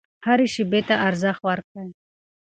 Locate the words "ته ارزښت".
0.87-1.41